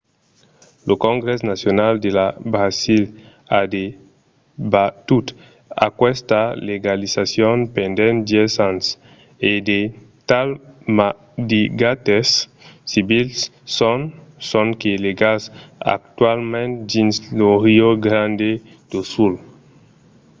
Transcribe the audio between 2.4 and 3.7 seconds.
brasil a